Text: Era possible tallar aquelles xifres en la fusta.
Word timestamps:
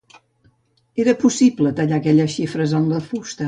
Era 1.03 1.15
possible 1.25 1.75
tallar 1.81 2.01
aquelles 2.01 2.35
xifres 2.39 2.75
en 2.81 2.93
la 2.95 3.05
fusta. 3.13 3.39